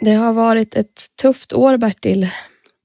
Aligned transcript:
Det 0.00 0.14
har 0.14 0.32
varit 0.32 0.74
ett 0.74 1.04
tufft 1.22 1.52
år, 1.52 1.76
Bertil. 1.76 2.28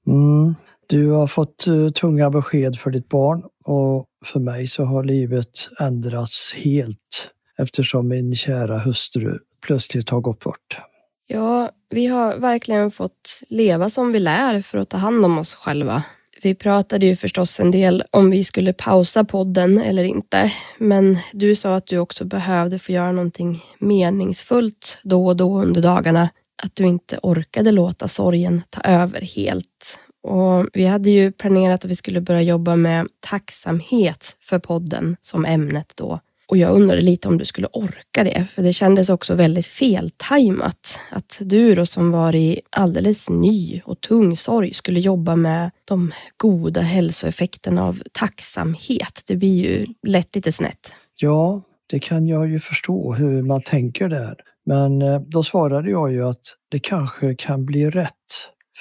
Mm. 0.06 0.54
Du 0.86 1.10
har 1.10 1.26
fått 1.26 1.66
uh, 1.68 1.90
tunga 1.90 2.30
besked 2.30 2.78
för 2.78 2.90
ditt 2.90 3.08
barn 3.08 3.42
och 3.64 4.06
för 4.24 4.40
mig 4.40 4.66
så 4.66 4.84
har 4.84 5.04
livet 5.04 5.68
ändrats 5.80 6.54
helt 6.54 7.30
eftersom 7.58 8.08
min 8.08 8.34
kära 8.34 8.78
hustru 8.78 9.38
plötsligt 9.66 10.10
har 10.10 10.20
gått 10.20 10.40
bort. 10.40 10.78
Ja, 11.26 11.70
vi 11.90 12.06
har 12.06 12.36
verkligen 12.36 12.90
fått 12.90 13.42
leva 13.48 13.90
som 13.90 14.12
vi 14.12 14.18
lär 14.18 14.62
för 14.62 14.78
att 14.78 14.88
ta 14.88 14.96
hand 14.96 15.24
om 15.24 15.38
oss 15.38 15.54
själva. 15.54 16.02
Vi 16.42 16.54
pratade 16.54 17.06
ju 17.06 17.16
förstås 17.16 17.60
en 17.60 17.70
del 17.70 18.04
om 18.10 18.30
vi 18.30 18.44
skulle 18.44 18.72
pausa 18.72 19.24
podden 19.24 19.78
eller 19.78 20.04
inte, 20.04 20.52
men 20.78 21.18
du 21.32 21.54
sa 21.56 21.76
att 21.76 21.86
du 21.86 21.98
också 21.98 22.24
behövde 22.24 22.78
få 22.78 22.92
göra 22.92 23.12
någonting 23.12 23.62
meningsfullt 23.78 25.00
då 25.02 25.26
och 25.26 25.36
då 25.36 25.60
under 25.60 25.82
dagarna. 25.82 26.28
Att 26.64 26.76
du 26.76 26.84
inte 26.84 27.18
orkade 27.22 27.72
låta 27.72 28.08
sorgen 28.08 28.62
ta 28.70 28.80
över 28.80 29.20
helt. 29.20 29.98
Och 30.22 30.66
vi 30.72 30.86
hade 30.86 31.10
ju 31.10 31.32
planerat 31.32 31.84
att 31.84 31.90
vi 31.90 31.96
skulle 31.96 32.20
börja 32.20 32.42
jobba 32.42 32.76
med 32.76 33.08
tacksamhet 33.20 34.36
för 34.40 34.58
podden 34.58 35.16
som 35.22 35.44
ämnet 35.44 35.92
då. 35.96 36.20
Och 36.48 36.56
jag 36.56 36.74
undrade 36.74 37.00
lite 37.00 37.28
om 37.28 37.38
du 37.38 37.44
skulle 37.44 37.66
orka 37.66 38.24
det, 38.24 38.46
för 38.54 38.62
det 38.62 38.72
kändes 38.72 39.10
också 39.10 39.34
väldigt 39.34 39.66
feltajmat. 39.66 40.98
Att 41.10 41.38
du 41.40 41.74
då 41.74 41.86
som 41.86 42.10
var 42.10 42.34
i 42.34 42.60
alldeles 42.70 43.30
ny 43.30 43.82
och 43.84 44.00
tung 44.00 44.36
sorg 44.36 44.74
skulle 44.74 45.00
jobba 45.00 45.36
med 45.36 45.70
de 45.84 46.12
goda 46.36 46.80
hälsoeffekterna 46.80 47.84
av 47.84 48.02
tacksamhet. 48.12 49.22
Det 49.26 49.36
blir 49.36 49.64
ju 49.64 49.86
lätt 50.06 50.34
lite 50.34 50.52
snett. 50.52 50.92
Ja, 51.16 51.62
det 51.86 51.98
kan 51.98 52.26
jag 52.26 52.50
ju 52.50 52.60
förstå 52.60 53.14
hur 53.14 53.42
man 53.42 53.62
tänker 53.62 54.08
där. 54.08 54.34
Men 54.66 55.02
eh, 55.02 55.20
då 55.20 55.42
svarade 55.42 55.90
jag 55.90 56.12
ju 56.12 56.28
att 56.28 56.56
det 56.68 56.78
kanske 56.78 57.34
kan 57.34 57.64
bli 57.64 57.90
rätt. 57.90 58.12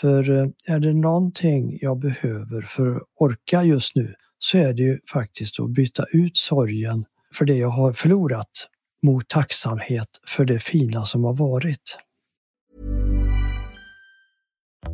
För 0.01 0.29
eh, 0.29 0.47
är 0.67 0.79
det 0.79 0.93
någonting 0.93 1.77
jag 1.81 1.99
behöver 1.99 2.61
för 2.61 2.95
att 2.95 3.03
orka 3.19 3.63
just 3.63 3.95
nu 3.95 4.15
så 4.39 4.57
är 4.57 4.73
det 4.73 4.81
ju 4.81 4.99
faktiskt 5.13 5.59
att 5.59 5.69
byta 5.69 6.03
ut 6.13 6.37
sorgen 6.37 7.05
för 7.33 7.45
det 7.45 7.55
jag 7.55 7.69
har 7.69 7.93
förlorat 7.93 8.67
mot 9.03 9.27
tacksamhet 9.27 10.07
för 10.27 10.45
det 10.45 10.59
fina 10.59 11.05
som 11.05 11.23
har 11.23 11.33
varit. 11.33 11.97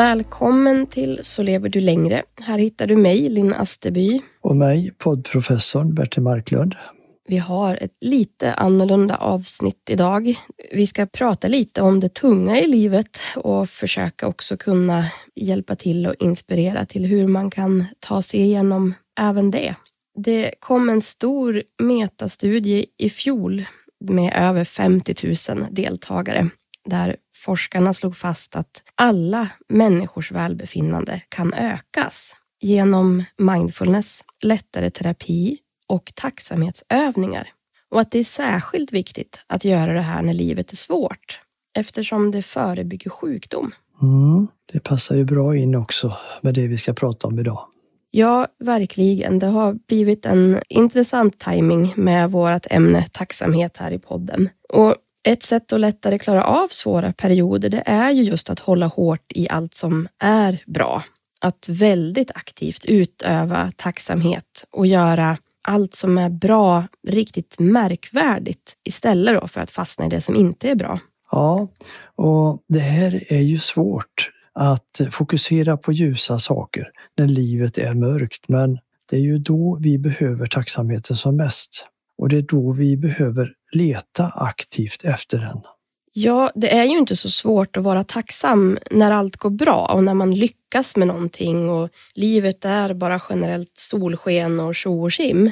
Välkommen 0.00 0.86
till 0.86 1.20
Så 1.22 1.42
lever 1.42 1.68
du 1.68 1.80
längre. 1.80 2.22
Här 2.40 2.58
hittar 2.58 2.86
du 2.86 2.96
mig, 2.96 3.28
Linn 3.28 3.54
Asterby. 3.54 4.20
Och 4.40 4.56
mig, 4.56 4.94
poddprofessorn 4.98 5.94
Bertil 5.94 6.22
Marklund. 6.22 6.74
Vi 7.28 7.38
har 7.38 7.76
ett 7.76 7.92
lite 8.00 8.52
annorlunda 8.52 9.16
avsnitt 9.16 9.90
idag. 9.90 10.34
Vi 10.72 10.86
ska 10.86 11.06
prata 11.06 11.48
lite 11.48 11.82
om 11.82 12.00
det 12.00 12.14
tunga 12.14 12.60
i 12.60 12.66
livet 12.66 13.18
och 13.36 13.68
försöka 13.68 14.26
också 14.26 14.56
kunna 14.56 15.04
hjälpa 15.34 15.76
till 15.76 16.06
och 16.06 16.14
inspirera 16.18 16.86
till 16.86 17.06
hur 17.06 17.26
man 17.26 17.50
kan 17.50 17.84
ta 17.98 18.22
sig 18.22 18.40
igenom 18.40 18.94
även 19.20 19.50
det. 19.50 19.74
Det 20.24 20.54
kom 20.60 20.88
en 20.88 21.00
stor 21.00 21.62
metastudie 21.82 22.86
i 22.98 23.10
fjol 23.10 23.64
med 24.04 24.32
över 24.36 24.64
50 24.64 25.26
000 25.56 25.66
deltagare 25.70 26.50
där 26.84 27.16
forskarna 27.36 27.92
slog 27.92 28.16
fast 28.16 28.56
att 28.56 28.82
alla 28.94 29.48
människors 29.68 30.32
välbefinnande 30.32 31.22
kan 31.28 31.54
ökas 31.54 32.36
genom 32.60 33.24
mindfulness, 33.38 34.24
lättare 34.42 34.90
terapi 34.90 35.58
och 35.88 36.12
tacksamhetsövningar. 36.14 37.48
Och 37.90 38.00
att 38.00 38.10
det 38.10 38.18
är 38.18 38.24
särskilt 38.24 38.92
viktigt 38.92 39.38
att 39.46 39.64
göra 39.64 39.92
det 39.92 40.00
här 40.00 40.22
när 40.22 40.34
livet 40.34 40.72
är 40.72 40.76
svårt 40.76 41.40
eftersom 41.78 42.30
det 42.30 42.42
förebygger 42.42 43.10
sjukdom. 43.10 43.72
Mm, 44.02 44.48
det 44.72 44.80
passar 44.80 45.16
ju 45.16 45.24
bra 45.24 45.56
in 45.56 45.74
också 45.74 46.16
med 46.40 46.54
det 46.54 46.66
vi 46.66 46.78
ska 46.78 46.92
prata 46.92 47.26
om 47.26 47.38
idag. 47.38 47.66
Ja, 48.10 48.46
verkligen. 48.58 49.38
Det 49.38 49.46
har 49.46 49.78
blivit 49.88 50.26
en 50.26 50.60
intressant 50.68 51.38
timing 51.38 51.92
med 51.96 52.30
vårt 52.30 52.66
ämne 52.70 53.06
tacksamhet 53.12 53.76
här 53.76 53.90
i 53.90 53.98
podden. 53.98 54.48
Och 54.68 54.94
ett 55.28 55.42
sätt 55.42 55.72
att 55.72 55.80
lättare 55.80 56.18
klara 56.18 56.44
av 56.44 56.68
svåra 56.68 57.12
perioder, 57.12 57.68
det 57.68 57.82
är 57.86 58.10
ju 58.10 58.22
just 58.22 58.50
att 58.50 58.58
hålla 58.58 58.86
hårt 58.86 59.32
i 59.34 59.48
allt 59.48 59.74
som 59.74 60.08
är 60.18 60.62
bra. 60.66 61.04
Att 61.40 61.68
väldigt 61.68 62.30
aktivt 62.34 62.84
utöva 62.84 63.72
tacksamhet 63.76 64.64
och 64.70 64.86
göra 64.86 65.36
allt 65.68 65.94
som 65.94 66.18
är 66.18 66.30
bra 66.30 66.84
riktigt 67.08 67.58
märkvärdigt 67.58 68.76
istället 68.84 69.40
då 69.40 69.48
för 69.48 69.60
att 69.60 69.70
fastna 69.70 70.06
i 70.06 70.08
det 70.08 70.20
som 70.20 70.36
inte 70.36 70.70
är 70.70 70.74
bra. 70.74 70.98
Ja, 71.30 71.68
och 72.16 72.58
det 72.68 72.80
här 72.80 73.32
är 73.32 73.40
ju 73.40 73.58
svårt 73.58 74.30
att 74.52 75.00
fokusera 75.10 75.76
på 75.76 75.92
ljusa 75.92 76.38
saker 76.38 76.90
när 77.16 77.26
livet 77.26 77.78
är 77.78 77.94
mörkt, 77.94 78.48
men 78.48 78.78
det 79.10 79.16
är 79.16 79.20
ju 79.20 79.38
då 79.38 79.78
vi 79.80 79.98
behöver 79.98 80.46
tacksamheten 80.46 81.16
som 81.16 81.36
mest. 81.36 81.86
Och 82.20 82.28
det 82.28 82.36
är 82.36 82.42
då 82.42 82.72
vi 82.72 82.96
behöver 82.96 83.52
leta 83.72 84.26
aktivt 84.26 85.04
efter 85.04 85.38
den. 85.38 85.60
Ja, 86.12 86.50
det 86.54 86.76
är 86.76 86.84
ju 86.84 86.98
inte 86.98 87.16
så 87.16 87.30
svårt 87.30 87.76
att 87.76 87.84
vara 87.84 88.04
tacksam 88.04 88.78
när 88.90 89.10
allt 89.10 89.36
går 89.36 89.50
bra 89.50 89.90
och 89.94 90.04
när 90.04 90.14
man 90.14 90.34
lyckas 90.34 90.96
med 90.96 91.08
någonting 91.08 91.70
och 91.70 91.88
livet 92.14 92.64
är 92.64 92.94
bara 92.94 93.20
generellt 93.28 93.72
solsken 93.74 94.60
och 94.60 94.74
tjo 94.74 95.04
och 95.04 95.12
kim. 95.12 95.50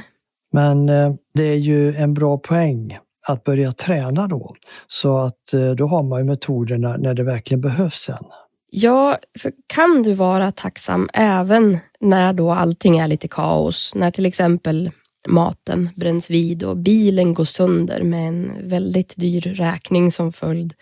Men 0.53 0.89
eh, 0.89 1.15
det 1.35 1.43
är 1.45 1.57
ju 1.57 1.93
en 1.93 2.15
bra 2.15 2.39
poäng 2.39 2.99
att 3.29 3.45
börja 3.45 3.73
träna 3.73 4.27
då. 4.27 4.55
Så 4.87 5.17
att 5.17 5.53
eh, 5.53 5.71
då 5.71 5.87
har 5.87 6.03
man 6.03 6.19
ju 6.19 6.25
metoderna 6.25 6.97
när 6.97 7.15
det 7.15 7.23
verkligen 7.23 7.61
behövs 7.61 7.95
sen. 7.95 8.25
Ja, 8.71 9.19
för 9.39 9.53
kan 9.67 10.03
du 10.03 10.15
vara 10.15 10.53
tacksam 10.53 11.09
även 11.13 11.79
när 12.01 12.33
då 12.33 12.53
allting 12.53 12.99
är 12.99 13.09
lite 13.09 13.29
kaos? 13.29 13.93
När 13.95 14.11
till 14.11 14.27
exempel 14.27 14.91
maten 15.29 15.91
bränns 15.95 16.31
vid 16.31 16.63
och 16.63 16.77
bilen 16.77 17.35
går 17.35 17.45
sönder 17.45 18.03
med 18.03 18.29
en 18.29 18.69
väldigt 18.69 19.15
dyr 19.17 19.41
räkning 19.41 20.13
som 20.13 20.33
följd. 20.33 20.75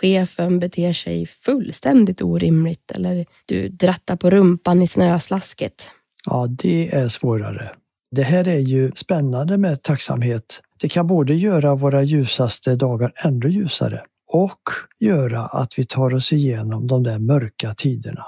Chefen 0.00 0.58
beter 0.58 0.92
sig 0.92 1.26
fullständigt 1.26 2.22
orimligt 2.22 2.90
eller 2.90 3.26
du 3.46 3.68
drattar 3.68 4.16
på 4.16 4.30
rumpan 4.30 4.82
i 4.82 4.86
snöslasket. 4.86 5.90
Ja, 6.26 6.46
det 6.48 6.94
är 6.94 7.08
svårare. 7.08 7.70
Det 8.10 8.22
här 8.22 8.48
är 8.48 8.58
ju 8.58 8.92
spännande 8.94 9.58
med 9.58 9.82
tacksamhet. 9.82 10.60
Det 10.80 10.88
kan 10.88 11.06
både 11.06 11.34
göra 11.34 11.74
våra 11.74 12.02
ljusaste 12.02 12.76
dagar 12.76 13.12
ännu 13.24 13.48
ljusare 13.48 14.00
och 14.32 14.60
göra 15.00 15.40
att 15.46 15.78
vi 15.78 15.84
tar 15.84 16.14
oss 16.14 16.32
igenom 16.32 16.86
de 16.86 17.02
där 17.02 17.18
mörka 17.18 17.74
tiderna. 17.76 18.24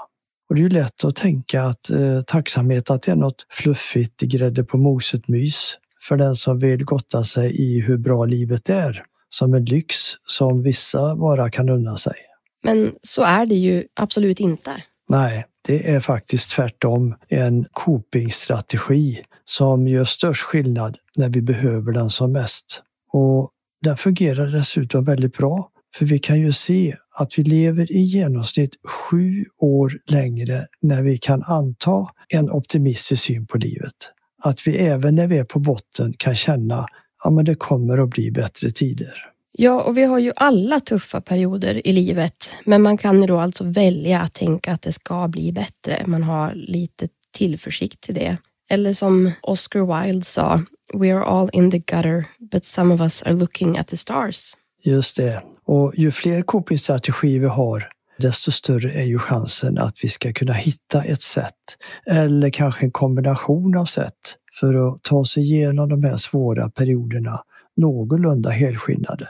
Och 0.49 0.55
det 0.55 0.61
är 0.61 0.63
ju 0.63 0.69
lätt 0.69 1.03
att 1.03 1.15
tänka 1.15 1.63
att 1.63 1.89
eh, 1.89 2.21
tacksamhet 2.21 2.89
att 2.89 3.01
det 3.01 3.11
är 3.11 3.15
något 3.15 3.45
fluffigt 3.49 4.21
grädde 4.21 4.63
på 4.63 4.77
moset 4.77 5.27
mys 5.27 5.77
för 6.07 6.17
den 6.17 6.35
som 6.35 6.59
vill 6.59 6.85
gotta 6.85 7.23
sig 7.23 7.61
i 7.61 7.81
hur 7.81 7.97
bra 7.97 8.25
livet 8.25 8.69
är, 8.69 9.03
som 9.29 9.53
en 9.53 9.65
lyx 9.65 9.95
som 10.21 10.63
vissa 10.63 11.15
bara 11.15 11.49
kan 11.49 11.69
unna 11.69 11.97
sig. 11.97 12.15
Men 12.63 12.91
så 13.01 13.23
är 13.23 13.45
det 13.45 13.55
ju 13.55 13.83
absolut 13.93 14.39
inte. 14.39 14.71
Nej, 15.09 15.45
det 15.67 15.91
är 15.91 15.99
faktiskt 15.99 16.51
tvärtom 16.51 17.15
en 17.27 17.65
copingstrategi 17.71 19.21
som 19.45 19.87
gör 19.87 20.05
störst 20.05 20.41
skillnad 20.41 20.97
när 21.17 21.29
vi 21.29 21.41
behöver 21.41 21.91
den 21.91 22.09
som 22.09 22.31
mest. 22.31 22.81
Och 23.11 23.49
den 23.81 23.97
fungerar 23.97 24.47
dessutom 24.47 25.03
väldigt 25.03 25.37
bra 25.37 25.69
för 25.97 26.05
vi 26.05 26.19
kan 26.19 26.39
ju 26.39 26.51
se 26.51 26.95
att 27.15 27.39
vi 27.39 27.43
lever 27.43 27.91
i 27.91 27.99
genomsnitt 27.99 28.75
sju 28.87 29.45
år 29.57 29.93
längre 30.07 30.67
när 30.81 31.01
vi 31.01 31.17
kan 31.17 31.43
anta 31.43 32.07
en 32.29 32.51
optimistisk 32.51 33.23
syn 33.23 33.47
på 33.47 33.57
livet. 33.57 33.95
Att 34.43 34.67
vi 34.67 34.77
även 34.77 35.15
när 35.15 35.27
vi 35.27 35.37
är 35.37 35.43
på 35.43 35.59
botten 35.59 36.13
kan 36.17 36.35
känna 36.35 36.87
att 37.23 37.45
det 37.45 37.55
kommer 37.55 37.97
att 37.97 38.09
bli 38.09 38.31
bättre 38.31 38.71
tider. 38.71 39.31
Ja, 39.51 39.83
och 39.83 39.97
vi 39.97 40.03
har 40.03 40.19
ju 40.19 40.33
alla 40.35 40.79
tuffa 40.79 41.21
perioder 41.21 41.87
i 41.87 41.93
livet, 41.93 42.49
men 42.65 42.81
man 42.81 42.97
kan 42.97 43.21
ju 43.21 43.27
då 43.27 43.39
alltså 43.39 43.63
välja 43.63 44.21
att 44.21 44.33
tänka 44.33 44.73
att 44.73 44.81
det 44.81 44.93
ska 44.93 45.27
bli 45.27 45.51
bättre. 45.51 46.03
Man 46.05 46.23
har 46.23 46.53
lite 46.55 47.07
tillförsikt 47.33 48.01
till 48.01 48.15
det. 48.15 48.37
Eller 48.69 48.93
som 48.93 49.31
Oscar 49.41 50.03
Wilde 50.03 50.25
sa, 50.25 50.61
We 50.93 51.15
are 51.15 51.23
all 51.23 51.49
in 51.53 51.71
the 51.71 51.79
gutter, 51.79 52.25
but 52.51 52.65
some 52.65 52.93
of 52.93 53.01
us 53.01 53.23
are 53.23 53.33
looking 53.33 53.77
at 53.77 53.87
the 53.87 53.97
stars. 53.97 54.53
Just 54.83 55.17
det. 55.17 55.54
Och 55.65 55.93
ju 55.95 56.11
fler 56.11 56.41
copingstrategier 56.41 57.39
vi 57.39 57.47
har, 57.47 57.87
desto 58.17 58.51
större 58.51 58.91
är 58.91 59.03
ju 59.03 59.19
chansen 59.19 59.77
att 59.77 59.95
vi 60.01 60.09
ska 60.09 60.33
kunna 60.33 60.53
hitta 60.53 61.03
ett 61.03 61.21
sätt, 61.21 61.77
eller 62.05 62.49
kanske 62.49 62.85
en 62.85 62.91
kombination 62.91 63.77
av 63.77 63.85
sätt, 63.85 64.13
för 64.59 64.87
att 64.87 65.03
ta 65.03 65.15
oss 65.15 65.37
igenom 65.37 65.89
de 65.89 66.03
här 66.03 66.17
svåra 66.17 66.69
perioderna 66.69 67.39
någorlunda 67.77 68.49
helskinnade. 68.49 69.27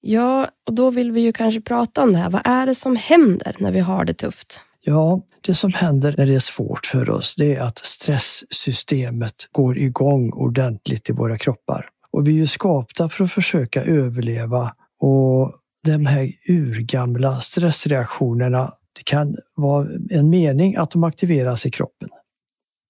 Ja, 0.00 0.48
och 0.66 0.74
då 0.74 0.90
vill 0.90 1.12
vi 1.12 1.20
ju 1.20 1.32
kanske 1.32 1.60
prata 1.60 2.02
om 2.02 2.12
det 2.12 2.18
här. 2.18 2.30
Vad 2.30 2.42
är 2.44 2.66
det 2.66 2.74
som 2.74 2.96
händer 2.96 3.56
när 3.58 3.72
vi 3.72 3.80
har 3.80 4.04
det 4.04 4.14
tufft? 4.14 4.60
Ja, 4.80 5.22
det 5.40 5.54
som 5.54 5.72
händer 5.72 6.14
när 6.18 6.26
det 6.26 6.34
är 6.34 6.38
svårt 6.38 6.86
för 6.86 7.10
oss, 7.10 7.34
det 7.36 7.54
är 7.54 7.60
att 7.60 7.78
stresssystemet 7.78 9.34
går 9.52 9.78
igång 9.78 10.32
ordentligt 10.32 11.10
i 11.10 11.12
våra 11.12 11.38
kroppar. 11.38 11.88
Och 12.10 12.28
vi 12.28 12.30
är 12.30 12.36
ju 12.36 12.46
skapta 12.46 13.08
för 13.08 13.24
att 13.24 13.32
försöka 13.32 13.82
överleva 13.82 14.74
och 15.00 15.50
de 15.84 16.06
här 16.06 16.30
urgamla 16.48 17.40
stressreaktionerna, 17.40 18.72
det 18.96 19.04
kan 19.04 19.34
vara 19.54 19.88
en 20.10 20.30
mening 20.30 20.76
att 20.76 20.90
de 20.90 21.04
aktiveras 21.04 21.66
i 21.66 21.70
kroppen 21.70 22.08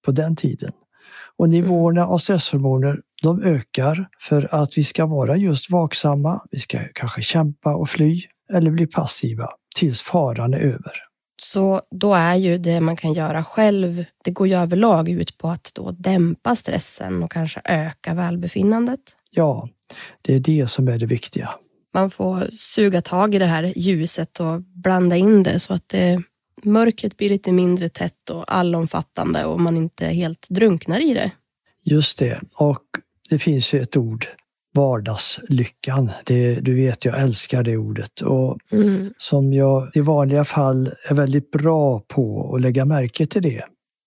på 0.05 0.11
den 0.11 0.35
tiden. 0.35 0.71
Och 1.37 1.49
nivåerna 1.49 2.05
av 2.05 2.17
stresshormoner 2.17 2.97
de 3.23 3.43
ökar 3.43 4.07
för 4.19 4.55
att 4.55 4.77
vi 4.77 4.83
ska 4.83 5.05
vara 5.05 5.35
just 5.35 5.71
vaksamma, 5.71 6.41
vi 6.51 6.59
ska 6.59 6.79
kanske 6.93 7.21
kämpa 7.21 7.75
och 7.75 7.89
fly 7.89 8.21
eller 8.53 8.71
bli 8.71 8.87
passiva 8.87 9.49
tills 9.75 10.01
faran 10.01 10.53
är 10.53 10.59
över. 10.59 11.09
Så 11.41 11.81
då 11.91 12.13
är 12.13 12.35
ju 12.35 12.57
det 12.57 12.79
man 12.79 12.95
kan 12.95 13.13
göra 13.13 13.43
själv, 13.43 14.05
det 14.23 14.31
går 14.31 14.47
ju 14.47 14.55
överlag 14.55 15.09
ut 15.09 15.37
på 15.37 15.47
att 15.47 15.71
då 15.73 15.91
dämpa 15.91 16.55
stressen 16.55 17.23
och 17.23 17.31
kanske 17.31 17.61
öka 17.65 18.13
välbefinnandet. 18.13 18.99
Ja, 19.31 19.69
det 20.21 20.35
är 20.35 20.39
det 20.39 20.67
som 20.67 20.87
är 20.87 20.97
det 20.99 21.05
viktiga. 21.05 21.49
Man 21.93 22.09
får 22.09 22.49
suga 22.51 23.01
tag 23.01 23.35
i 23.35 23.39
det 23.39 23.45
här 23.45 23.73
ljuset 23.75 24.39
och 24.39 24.61
blanda 24.61 25.15
in 25.15 25.43
det 25.43 25.59
så 25.59 25.73
att 25.73 25.89
det, 25.89 26.23
mörkret 26.63 27.17
blir 27.17 27.29
lite 27.29 27.51
mindre 27.51 27.89
tätt 27.89 28.29
och 28.29 28.53
allomfattande 28.53 29.45
och 29.45 29.59
man 29.59 29.77
inte 29.77 30.05
helt 30.05 30.47
drunknar 30.49 30.99
i 30.99 31.13
det. 31.13 31.31
Just 31.83 32.19
det. 32.19 32.41
Och 32.59 32.83
det 33.29 33.39
finns 33.39 33.73
ju 33.73 33.79
ett 33.79 33.97
ord, 33.97 34.27
vardagslyckan. 34.75 36.11
Det, 36.25 36.55
du 36.55 36.75
vet, 36.75 37.05
jag 37.05 37.21
älskar 37.21 37.63
det 37.63 37.77
ordet. 37.77 38.21
Och 38.21 38.57
mm. 38.71 39.13
Som 39.17 39.53
jag 39.53 39.89
i 39.95 39.99
vanliga 39.99 40.45
fall 40.45 40.87
är 41.09 41.13
väldigt 41.13 41.51
bra 41.51 41.99
på 42.07 42.53
att 42.55 42.61
lägga 42.61 42.85
märke 42.85 43.25
till 43.25 43.41
det. 43.41 43.63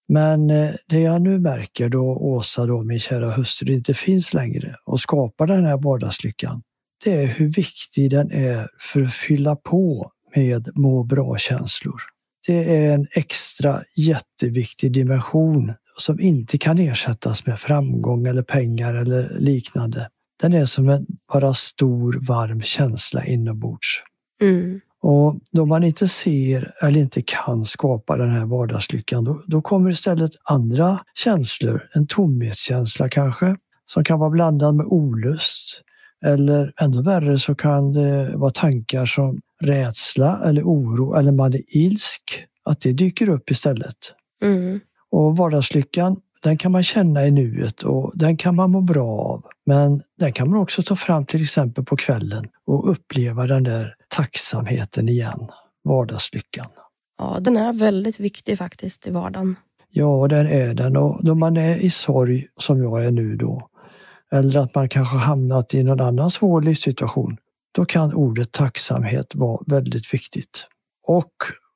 Men 0.09 0.51
eh, 0.51 0.71
det 0.87 1.01
jag 1.01 1.23
nu 1.23 1.39
märker 1.39 1.89
då 1.89 2.05
Åsa, 2.05 2.67
då, 2.67 2.83
min 2.83 3.01
kära 3.01 3.31
hustru, 3.31 3.73
inte 3.73 3.95
finns 3.95 4.35
längre 4.35 4.77
och 4.85 5.01
skapar 5.01 5.47
den 5.47 5.65
här 5.65 5.77
vardagslyckan, 5.77 6.63
det 7.05 7.23
är 7.23 7.27
hur 7.27 7.49
viktig 7.49 8.11
den 8.11 8.31
är 8.33 8.69
för 8.79 9.03
att 9.03 9.15
fylla 9.15 9.57
på 9.57 10.11
med 10.37 10.69
må 10.75 11.05
bra-känslor. 11.05 12.03
Det 12.47 12.77
är 12.77 12.95
en 12.95 13.07
extra 13.13 13.81
jätteviktig 13.97 14.93
dimension 14.93 15.73
som 15.99 16.21
inte 16.21 16.59
kan 16.59 16.79
ersättas 16.79 17.47
med 17.47 17.59
framgång 17.59 18.27
eller 18.27 18.43
pengar 18.43 18.95
eller 18.95 19.37
liknande. 19.39 20.09
Den 20.43 20.53
är 20.53 20.65
som 20.65 20.89
en 20.89 21.07
bara 21.33 21.55
stor 21.55 22.19
varm 22.27 22.63
känsla 22.63 23.25
inombords. 23.25 24.03
Mm. 24.41 24.81
Och 25.03 25.41
då 25.53 25.67
man 25.67 25.85
inte 25.85 26.09
ser 26.09 26.73
eller 26.83 27.01
inte 27.01 27.23
kan 27.23 27.65
skapa 27.65 28.17
den 28.17 28.31
här 28.31 28.47
vardagslyckan, 28.47 29.25
då, 29.25 29.43
då 29.47 29.63
kommer 29.63 29.91
istället 29.91 30.31
andra 30.45 30.99
känslor. 31.15 31.83
En 31.95 32.07
tomhetskänsla 32.07 33.09
kanske, 33.09 33.57
som 33.85 34.05
kan 34.05 34.19
vara 34.19 34.31
blandad 34.31 34.75
med 34.75 34.87
olust. 34.87 35.83
Eller 36.25 36.73
ännu 36.81 37.03
värre 37.03 37.39
så 37.39 37.55
kan 37.55 37.93
det 37.93 38.37
vara 38.37 38.51
tankar 38.51 39.07
som 39.07 39.41
rädsla 39.61 40.41
eller 40.45 40.63
oro 40.63 41.15
eller 41.15 41.33
man 41.33 41.55
är 41.55 41.77
ilsk. 41.77 42.23
Att 42.65 42.81
det 42.81 42.93
dyker 42.93 43.29
upp 43.29 43.51
istället. 43.51 43.97
Mm. 44.43 44.81
Och 45.11 45.37
vardagslyckan, 45.37 46.17
den 46.43 46.59
kan 46.59 46.73
man 46.73 46.83
känna 46.83 47.27
i 47.27 47.31
nuet 47.31 47.83
och 47.83 48.13
den 48.15 48.37
kan 48.37 48.57
man 48.57 48.71
må 48.71 48.81
bra 48.81 49.11
av. 49.11 49.45
Men 49.67 50.01
den 50.19 50.33
kan 50.33 50.51
man 50.51 50.61
också 50.61 50.83
ta 50.83 50.97
fram 50.97 51.27
till 51.27 51.43
exempel 51.43 51.85
på 51.85 51.97
kvällen 51.97 52.45
och 52.67 52.91
uppleva 52.91 53.47
den 53.47 53.63
där 53.63 53.95
tacksamheten 54.09 55.09
igen. 55.09 55.49
Vardagslyckan. 55.85 56.67
Ja, 57.19 57.39
den 57.41 57.57
är 57.57 57.73
väldigt 57.73 58.21
viktig 58.21 58.59
faktiskt 58.59 59.07
i 59.07 59.11
vardagen. 59.11 59.57
Ja, 59.91 60.27
den 60.29 60.47
är 60.47 60.75
den. 60.75 60.97
Och 60.97 61.25
då 61.25 61.35
man 61.35 61.57
är 61.57 61.77
i 61.77 61.91
sorg, 61.91 62.47
som 62.57 62.83
jag 62.83 63.05
är 63.05 63.11
nu 63.11 63.37
då, 63.37 63.69
eller 64.33 64.61
att 64.61 64.75
man 64.75 64.89
kanske 64.89 65.17
hamnat 65.17 65.75
i 65.75 65.83
någon 65.83 66.01
annan 66.01 66.31
svår 66.31 66.63
livssituation, 66.63 67.37
då 67.75 67.85
kan 67.85 68.15
ordet 68.15 68.53
tacksamhet 68.53 69.35
vara 69.35 69.63
väldigt 69.67 70.15
viktigt. 70.15 70.67
Och 71.07 71.33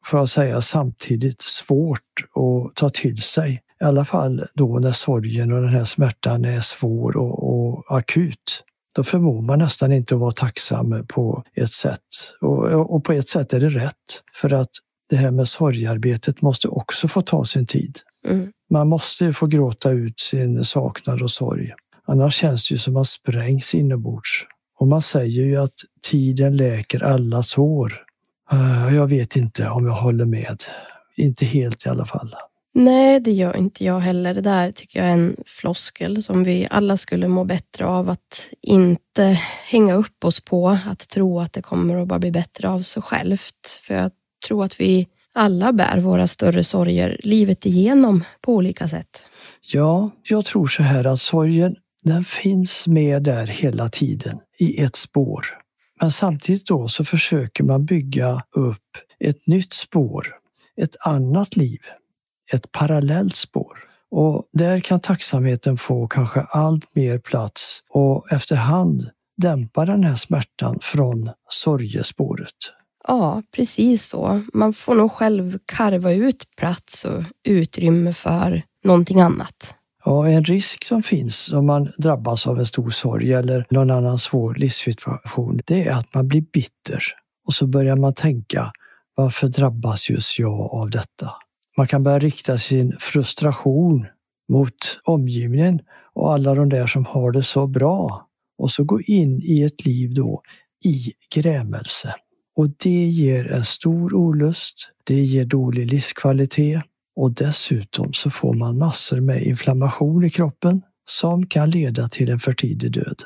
får 0.06 0.18
jag 0.18 0.28
säga 0.28 0.60
samtidigt 0.60 1.42
svårt 1.42 2.00
att 2.34 2.74
ta 2.74 2.90
till 2.90 3.22
sig. 3.22 3.62
I 3.80 3.84
alla 3.84 4.04
fall 4.04 4.44
då 4.54 4.78
när 4.78 4.92
sorgen 4.92 5.52
och 5.52 5.62
den 5.62 5.70
här 5.70 5.84
smärtan 5.84 6.44
är 6.44 6.60
svår 6.60 7.16
och, 7.16 7.72
och 7.72 7.84
akut. 7.88 8.64
Då 8.94 9.04
förmår 9.04 9.42
man 9.42 9.58
nästan 9.58 9.92
inte 9.92 10.14
att 10.14 10.20
vara 10.20 10.32
tacksam 10.32 11.06
på 11.08 11.44
ett 11.54 11.72
sätt. 11.72 12.00
Och, 12.40 12.94
och 12.94 13.04
på 13.04 13.12
ett 13.12 13.28
sätt 13.28 13.52
är 13.52 13.60
det 13.60 13.68
rätt. 13.68 14.22
För 14.34 14.52
att 14.52 14.70
det 15.10 15.16
här 15.16 15.30
med 15.30 15.48
sorgarbetet 15.48 16.42
måste 16.42 16.68
också 16.68 17.08
få 17.08 17.22
ta 17.22 17.44
sin 17.44 17.66
tid. 17.66 17.98
Mm. 18.28 18.52
Man 18.70 18.88
måste 18.88 19.32
få 19.32 19.46
gråta 19.46 19.90
ut 19.90 20.20
sin 20.20 20.64
saknad 20.64 21.22
och 21.22 21.30
sorg. 21.30 21.72
Annars 22.06 22.34
känns 22.34 22.68
det 22.68 22.74
ju 22.74 22.78
som 22.78 22.94
man 22.94 23.04
sprängs 23.04 23.74
inombords. 23.74 24.44
Och 24.78 24.88
man 24.88 25.02
säger 25.02 25.42
ju 25.42 25.56
att 25.56 25.74
tiden 26.02 26.56
läker 26.56 27.04
alla 27.04 27.42
sår. 27.42 28.02
Eh, 28.52 28.94
jag 28.94 29.06
vet 29.06 29.36
inte 29.36 29.68
om 29.68 29.86
jag 29.86 29.94
håller 29.94 30.24
med. 30.24 30.62
Inte 31.16 31.46
helt 31.46 31.86
i 31.86 31.88
alla 31.88 32.06
fall. 32.06 32.36
Nej, 32.74 33.20
det 33.20 33.32
gör 33.32 33.56
inte 33.56 33.84
jag 33.84 34.00
heller. 34.00 34.34
Det 34.34 34.40
där 34.40 34.72
tycker 34.72 34.98
jag 34.98 35.08
är 35.08 35.12
en 35.12 35.36
floskel 35.46 36.22
som 36.22 36.44
vi 36.44 36.68
alla 36.70 36.96
skulle 36.96 37.28
må 37.28 37.44
bättre 37.44 37.86
av 37.86 38.10
att 38.10 38.48
inte 38.62 39.40
hänga 39.70 39.94
upp 39.94 40.24
oss 40.24 40.40
på. 40.40 40.78
Att 40.86 41.08
tro 41.08 41.40
att 41.40 41.52
det 41.52 41.62
kommer 41.62 42.02
att 42.02 42.08
bara 42.08 42.18
bli 42.18 42.30
bättre 42.30 42.68
av 42.68 42.80
sig 42.80 43.02
självt. 43.02 43.80
För 43.82 43.94
jag 43.94 44.10
tror 44.48 44.64
att 44.64 44.80
vi 44.80 45.08
alla 45.34 45.72
bär 45.72 45.98
våra 45.98 46.26
större 46.26 46.64
sorger 46.64 47.20
livet 47.22 47.66
igenom 47.66 48.24
på 48.40 48.54
olika 48.54 48.88
sätt. 48.88 49.22
Ja, 49.60 50.10
jag 50.22 50.44
tror 50.44 50.66
så 50.66 50.82
här 50.82 51.04
att 51.04 51.20
sorgen 51.20 51.76
den 52.06 52.24
finns 52.24 52.86
med 52.86 53.22
där 53.22 53.46
hela 53.46 53.88
tiden 53.88 54.38
i 54.58 54.82
ett 54.82 54.96
spår. 54.96 55.46
Men 56.00 56.12
samtidigt 56.12 56.66
då 56.66 56.88
så 56.88 57.04
försöker 57.04 57.64
man 57.64 57.84
bygga 57.84 58.42
upp 58.56 58.96
ett 59.20 59.46
nytt 59.46 59.72
spår, 59.72 60.26
ett 60.80 60.96
annat 61.06 61.56
liv, 61.56 61.80
ett 62.54 62.72
parallellt 62.72 63.36
spår. 63.36 63.78
Och 64.10 64.44
där 64.52 64.80
kan 64.80 65.00
tacksamheten 65.00 65.78
få 65.78 66.08
kanske 66.08 66.40
allt 66.40 66.94
mer 66.94 67.18
plats 67.18 67.82
och 67.90 68.32
efterhand 68.32 69.10
dämpa 69.36 69.84
den 69.84 70.04
här 70.04 70.16
smärtan 70.16 70.78
från 70.82 71.30
sorgespåret. 71.48 72.72
Ja, 73.08 73.42
precis 73.52 74.06
så. 74.06 74.42
Man 74.52 74.72
får 74.72 74.94
nog 74.94 75.12
själv 75.12 75.58
karva 75.66 76.12
ut 76.12 76.56
plats 76.56 77.04
och 77.04 77.22
utrymme 77.44 78.12
för 78.12 78.62
någonting 78.84 79.20
annat. 79.20 79.75
Ja, 80.08 80.28
en 80.28 80.44
risk 80.44 80.84
som 80.84 81.02
finns 81.02 81.52
om 81.52 81.66
man 81.66 81.88
drabbas 81.98 82.46
av 82.46 82.58
en 82.58 82.66
stor 82.66 82.90
sorg 82.90 83.32
eller 83.32 83.66
någon 83.70 83.90
annan 83.90 84.18
svår 84.18 84.54
livssituation, 84.54 85.60
det 85.64 85.88
är 85.88 85.92
att 85.92 86.14
man 86.14 86.28
blir 86.28 86.40
bitter. 86.40 87.02
Och 87.46 87.54
så 87.54 87.66
börjar 87.66 87.96
man 87.96 88.14
tänka, 88.14 88.72
varför 89.14 89.48
drabbas 89.48 90.10
just 90.10 90.38
jag 90.38 90.74
av 90.74 90.90
detta? 90.90 91.30
Man 91.76 91.88
kan 91.88 92.02
börja 92.02 92.18
rikta 92.18 92.58
sin 92.58 92.96
frustration 93.00 94.06
mot 94.48 95.00
omgivningen 95.04 95.80
och 96.14 96.32
alla 96.32 96.54
de 96.54 96.68
där 96.68 96.86
som 96.86 97.04
har 97.06 97.32
det 97.32 97.42
så 97.42 97.66
bra. 97.66 98.26
Och 98.58 98.70
så 98.70 98.84
gå 98.84 99.00
in 99.00 99.40
i 99.42 99.62
ett 99.62 99.84
liv 99.86 100.14
då 100.14 100.42
i 100.84 101.12
grämelse. 101.34 102.14
Och 102.56 102.68
det 102.84 103.06
ger 103.06 103.52
en 103.52 103.64
stor 103.64 104.14
olust, 104.14 104.90
det 105.04 105.20
ger 105.20 105.44
dålig 105.44 105.92
livskvalitet 105.92 106.82
och 107.16 107.32
dessutom 107.32 108.12
så 108.12 108.30
får 108.30 108.54
man 108.54 108.78
massor 108.78 109.20
med 109.20 109.42
inflammation 109.42 110.24
i 110.24 110.30
kroppen 110.30 110.82
som 111.08 111.46
kan 111.46 111.70
leda 111.70 112.08
till 112.08 112.30
en 112.30 112.40
för 112.40 112.52
tidig 112.52 112.92
död. 112.92 113.22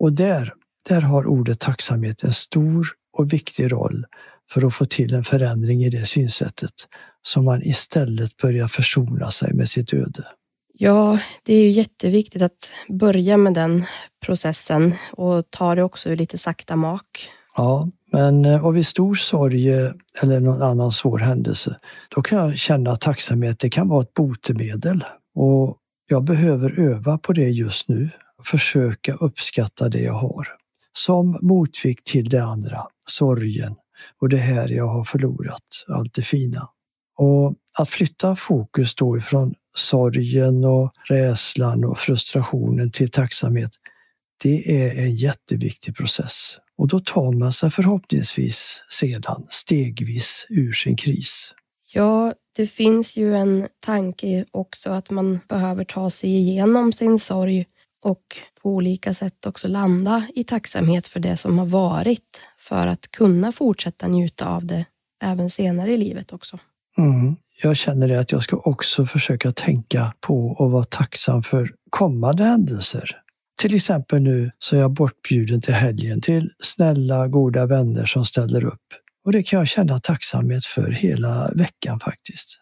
Och 0.00 0.12
där, 0.12 0.52
där 0.88 1.00
har 1.00 1.26
ordet 1.26 1.60
tacksamhet 1.60 2.24
en 2.24 2.32
stor 2.32 2.88
och 3.18 3.32
viktig 3.32 3.72
roll 3.72 4.06
för 4.50 4.66
att 4.66 4.74
få 4.74 4.84
till 4.84 5.14
en 5.14 5.24
förändring 5.24 5.82
i 5.82 5.90
det 5.90 6.06
synsättet 6.06 6.74
så 7.22 7.42
man 7.42 7.62
istället 7.62 8.36
börjar 8.36 8.68
försona 8.68 9.30
sig 9.30 9.54
med 9.54 9.68
sitt 9.68 9.94
öde. 9.94 10.24
Ja, 10.74 11.18
det 11.42 11.54
är 11.54 11.62
ju 11.62 11.70
jätteviktigt 11.70 12.42
att 12.42 12.70
börja 12.88 13.36
med 13.36 13.54
den 13.54 13.84
processen 14.24 14.94
och 15.12 15.50
ta 15.50 15.74
det 15.74 15.82
också 15.82 16.14
lite 16.14 16.38
sakta 16.38 16.76
mak. 16.76 17.28
Ja, 17.56 17.88
men 18.12 18.44
eh, 18.44 18.66
och 18.66 18.76
vid 18.76 18.86
stor 18.86 19.14
sorg 19.14 19.74
eh, 19.74 19.90
eller 20.22 20.40
någon 20.40 20.62
annan 20.62 20.92
svår 20.92 21.18
händelse, 21.18 21.78
då 22.14 22.22
kan 22.22 22.38
jag 22.38 22.58
känna 22.58 22.90
att 22.90 23.00
tacksamhet 23.00 23.58
det 23.58 23.70
kan 23.70 23.88
vara 23.88 24.02
ett 24.02 24.14
botemedel. 24.14 25.04
Och 25.34 25.76
jag 26.08 26.24
behöver 26.24 26.80
öva 26.80 27.18
på 27.18 27.32
det 27.32 27.48
just 27.48 27.88
nu. 27.88 28.10
Försöka 28.44 29.14
uppskatta 29.14 29.88
det 29.88 30.00
jag 30.00 30.12
har. 30.12 30.48
Som 30.92 31.38
motvikt 31.42 32.06
till 32.06 32.28
det 32.28 32.44
andra, 32.44 32.86
sorgen 33.06 33.76
och 34.20 34.28
det 34.28 34.36
här 34.36 34.68
jag 34.68 34.88
har 34.88 35.04
förlorat, 35.04 35.84
allt 35.88 36.14
det 36.14 36.22
fina. 36.22 36.68
Och 37.16 37.54
att 37.78 37.88
flytta 37.88 38.36
fokus 38.36 38.94
då 38.94 39.16
ifrån 39.16 39.54
sorgen 39.76 40.64
och 40.64 40.92
rädslan 41.08 41.84
och 41.84 41.98
frustrationen 41.98 42.90
till 42.90 43.10
tacksamhet, 43.10 43.70
det 44.42 44.84
är 44.84 45.02
en 45.02 45.14
jätteviktig 45.14 45.96
process. 45.96 46.58
Och 46.78 46.88
då 46.88 47.00
tar 47.00 47.32
man 47.32 47.52
sig 47.52 47.70
förhoppningsvis 47.70 48.82
sedan 48.88 49.46
stegvis 49.48 50.46
ur 50.48 50.72
sin 50.72 50.96
kris. 50.96 51.54
Ja, 51.92 52.34
det 52.56 52.66
finns 52.66 53.16
ju 53.16 53.36
en 53.36 53.68
tanke 53.80 54.44
också 54.50 54.90
att 54.90 55.10
man 55.10 55.40
behöver 55.48 55.84
ta 55.84 56.10
sig 56.10 56.30
igenom 56.36 56.92
sin 56.92 57.18
sorg 57.18 57.66
och 58.04 58.22
på 58.62 58.70
olika 58.70 59.14
sätt 59.14 59.46
också 59.46 59.68
landa 59.68 60.26
i 60.34 60.44
tacksamhet 60.44 61.06
för 61.06 61.20
det 61.20 61.36
som 61.36 61.58
har 61.58 61.66
varit 61.66 62.40
för 62.58 62.86
att 62.86 63.10
kunna 63.10 63.52
fortsätta 63.52 64.08
njuta 64.08 64.48
av 64.48 64.66
det 64.66 64.84
även 65.22 65.50
senare 65.50 65.92
i 65.92 65.96
livet 65.96 66.32
också. 66.32 66.58
Mm. 66.98 67.36
Jag 67.62 67.76
känner 67.76 68.08
det 68.08 68.20
att 68.20 68.32
jag 68.32 68.42
ska 68.42 68.56
också 68.56 69.06
försöka 69.06 69.52
tänka 69.52 70.14
på 70.20 70.46
och 70.46 70.70
vara 70.70 70.84
tacksam 70.84 71.42
för 71.42 71.70
kommande 71.90 72.44
händelser. 72.44 73.21
Till 73.62 73.74
exempel 73.74 74.22
nu 74.22 74.50
så 74.58 74.76
är 74.76 74.80
jag 74.80 74.92
bortbjuden 74.92 75.60
till 75.60 75.74
helgen 75.74 76.20
till 76.20 76.50
snälla, 76.62 77.28
goda 77.28 77.66
vänner 77.66 78.06
som 78.06 78.24
ställer 78.24 78.64
upp. 78.64 78.80
Och 79.24 79.32
det 79.32 79.42
kan 79.42 79.58
jag 79.58 79.68
känna 79.68 79.98
tacksamhet 79.98 80.66
för 80.66 80.90
hela 80.90 81.50
veckan 81.54 82.00
faktiskt. 82.00 82.61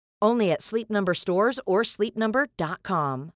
Only 0.25 0.51
at 0.51 0.61
Sleep 0.61 0.89
Number 0.89 1.13
stores 1.13 1.59
or 1.65 1.83
sleepnumber.com. 1.83 3.31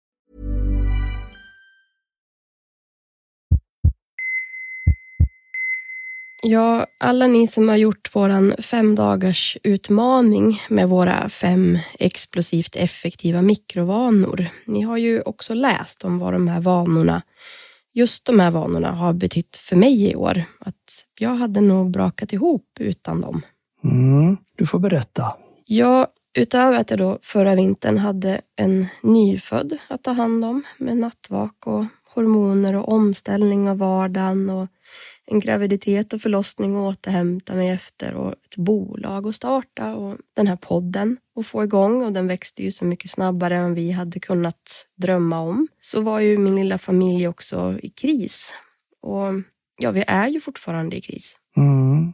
Ja, 6.47 6.85
alla 6.99 7.27
ni 7.27 7.47
som 7.47 7.69
har 7.69 7.75
gjort 7.75 8.15
våran 8.15 8.53
fem 8.59 8.95
dagars 8.95 9.57
utmaning 9.63 10.61
med 10.69 10.89
våra 10.89 11.29
fem 11.29 11.77
explosivt 11.99 12.75
effektiva 12.75 13.41
mikrovanor. 13.41 14.47
Ni 14.65 14.81
har 14.81 14.97
ju 14.97 15.21
också 15.21 15.53
läst 15.53 16.03
om 16.03 16.19
vad 16.19 16.33
de 16.33 16.47
här 16.47 16.61
vanorna, 16.61 17.21
just 17.93 18.25
de 18.25 18.39
här 18.39 18.51
vanorna 18.51 18.91
har 18.91 19.13
betytt 19.13 19.57
för 19.57 19.75
mig 19.75 20.11
i 20.11 20.15
år. 20.15 20.43
Att 20.59 21.05
jag 21.19 21.35
hade 21.35 21.61
nog 21.61 21.91
brakat 21.91 22.33
ihop 22.33 22.67
utan 22.79 23.21
dem. 23.21 23.41
Mm, 23.83 24.37
du 24.55 24.65
får 24.65 24.79
berätta. 24.79 25.35
Ja, 25.65 26.07
Utöver 26.37 26.77
att 26.77 26.89
jag 26.89 26.99
då 26.99 27.19
förra 27.21 27.55
vintern 27.55 27.97
hade 27.97 28.41
en 28.55 28.87
nyfödd 29.03 29.77
att 29.87 30.03
ta 30.03 30.11
hand 30.11 30.45
om 30.45 30.63
med 30.77 30.97
nattvak 30.97 31.67
och 31.67 31.85
hormoner 32.13 32.75
och 32.75 32.89
omställning 32.89 33.69
av 33.69 33.77
vardagen 33.77 34.49
och 34.49 34.67
en 35.25 35.39
graviditet 35.39 36.13
och 36.13 36.21
förlossning 36.21 36.75
att 36.75 36.97
återhämta 36.97 37.53
mig 37.53 37.69
efter 37.69 38.13
och 38.13 38.31
ett 38.31 38.57
bolag 38.57 39.27
att 39.27 39.35
starta 39.35 39.95
och 39.95 40.17
den 40.33 40.47
här 40.47 40.55
podden 40.55 41.17
att 41.35 41.47
få 41.47 41.63
igång 41.63 42.03
och 42.03 42.13
den 42.13 42.27
växte 42.27 42.63
ju 42.63 42.71
så 42.71 42.85
mycket 42.85 43.11
snabbare 43.11 43.55
än 43.55 43.73
vi 43.73 43.91
hade 43.91 44.19
kunnat 44.19 44.87
drömma 44.95 45.39
om. 45.39 45.67
Så 45.81 46.01
var 46.01 46.19
ju 46.19 46.37
min 46.37 46.55
lilla 46.55 46.77
familj 46.77 47.27
också 47.27 47.79
i 47.83 47.89
kris. 47.89 48.53
Och 49.01 49.27
ja, 49.77 49.91
vi 49.91 50.03
är 50.07 50.27
ju 50.27 50.41
fortfarande 50.41 50.95
i 50.95 51.01
kris. 51.01 51.35
Mm. 51.57 52.13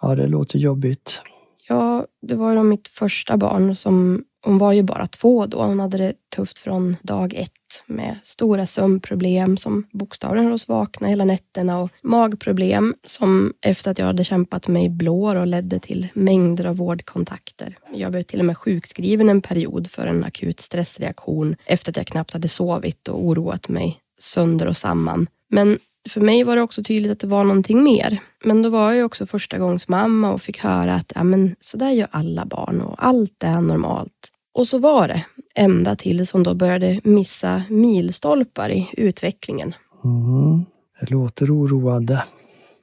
Ja, 0.00 0.14
det 0.14 0.26
låter 0.26 0.58
jobbigt. 0.58 1.22
Ja, 1.68 2.06
det 2.22 2.34
var 2.34 2.56
då 2.56 2.62
mitt 2.62 2.88
första 2.88 3.36
barn. 3.36 3.76
Som, 3.76 4.24
hon 4.44 4.58
var 4.58 4.72
ju 4.72 4.82
bara 4.82 5.06
två 5.06 5.46
då. 5.46 5.62
Hon 5.62 5.80
hade 5.80 5.98
det 5.98 6.12
tufft 6.36 6.58
från 6.58 6.96
dag 7.02 7.34
ett 7.34 7.52
med 7.86 8.16
stora 8.22 8.66
sömnproblem 8.66 9.56
som 9.56 9.86
bokstavligen 9.92 10.44
höll 10.44 10.54
oss 10.54 10.68
vakna 10.68 11.08
hela 11.08 11.24
nätterna 11.24 11.80
och 11.80 11.90
magproblem 12.02 12.94
som 13.06 13.52
efter 13.60 13.90
att 13.90 13.98
jag 13.98 14.06
hade 14.06 14.24
kämpat 14.24 14.68
mig 14.68 14.88
blå 14.88 15.40
och 15.40 15.46
ledde 15.46 15.78
till 15.78 16.08
mängder 16.14 16.64
av 16.64 16.76
vårdkontakter. 16.76 17.76
Jag 17.94 18.12
blev 18.12 18.22
till 18.22 18.40
och 18.40 18.46
med 18.46 18.58
sjukskriven 18.58 19.28
en 19.28 19.42
period 19.42 19.90
för 19.90 20.06
en 20.06 20.24
akut 20.24 20.60
stressreaktion 20.60 21.56
efter 21.66 21.92
att 21.92 21.96
jag 21.96 22.06
knappt 22.06 22.32
hade 22.32 22.48
sovit 22.48 23.08
och 23.08 23.24
oroat 23.24 23.68
mig 23.68 23.98
sönder 24.18 24.66
och 24.66 24.76
samman. 24.76 25.26
Men 25.48 25.78
för 26.08 26.20
mig 26.20 26.44
var 26.44 26.56
det 26.56 26.62
också 26.62 26.82
tydligt 26.82 27.12
att 27.12 27.18
det 27.18 27.26
var 27.26 27.44
någonting 27.44 27.82
mer. 27.84 28.18
Men 28.44 28.62
då 28.62 28.68
var 28.68 28.92
jag 28.92 29.06
också 29.06 29.26
första 29.26 29.58
gångs 29.58 29.88
mamma 29.88 30.32
och 30.32 30.42
fick 30.42 30.58
höra 30.58 30.94
att 30.94 31.12
ja, 31.14 31.22
men 31.22 31.56
så 31.60 31.76
där 31.76 31.90
gör 31.90 32.08
alla 32.10 32.46
barn 32.46 32.80
och 32.80 33.04
allt 33.04 33.44
är 33.44 33.60
normalt. 33.60 34.12
Och 34.54 34.68
så 34.68 34.78
var 34.78 35.08
det, 35.08 35.24
ända 35.54 35.96
till 35.96 36.26
som 36.26 36.42
då 36.42 36.54
började 36.54 37.00
missa 37.04 37.62
milstolpar 37.68 38.70
i 38.70 38.90
utvecklingen. 38.92 39.74
Mm, 40.04 40.64
det 41.00 41.10
låter 41.10 41.56
oroande. 41.56 42.24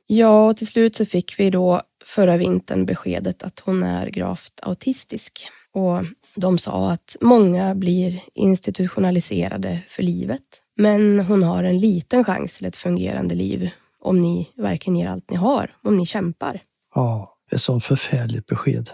Ja, 0.08 0.50
och 0.50 0.58
till 0.58 0.68
slut 0.68 0.96
så 0.96 1.06
fick 1.06 1.40
vi 1.40 1.50
då 1.50 1.82
förra 2.06 2.38
vintern 2.38 2.86
beskedet 2.86 3.44
att 3.44 3.60
hon 3.60 3.84
är 3.84 4.08
gravt 4.08 4.60
autistisk. 4.62 5.48
Och 5.72 6.04
de 6.36 6.58
sa 6.58 6.92
att 6.92 7.16
många 7.22 7.76
blir 7.76 8.22
institutionaliserade 8.34 9.82
för 9.88 10.04
livet. 10.04 10.42
Men 10.80 11.20
hon 11.20 11.44
har 11.44 11.64
en 11.64 11.80
liten 11.80 12.24
chans 12.24 12.58
till 12.58 12.66
ett 12.66 12.76
fungerande 12.76 13.36
liv 13.36 13.70
om 14.00 14.22
ni 14.22 14.50
verkligen 14.58 14.98
ger 14.98 15.08
allt 15.08 15.30
ni 15.30 15.38
har, 15.38 15.72
om 15.84 15.98
ni 15.98 16.06
kämpar. 16.06 16.62
Ja, 16.96 17.38
ett 17.52 17.62
sånt 17.62 17.84
förfärligt 17.84 18.46
besked. 18.46 18.90